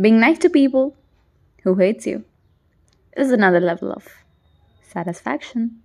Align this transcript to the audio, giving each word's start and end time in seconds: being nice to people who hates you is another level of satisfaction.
being 0.00 0.20
nice 0.20 0.38
to 0.38 0.50
people 0.50 0.96
who 1.64 1.74
hates 1.74 2.06
you 2.06 2.24
is 3.16 3.32
another 3.32 3.60
level 3.60 3.90
of 3.90 4.06
satisfaction. 4.82 5.82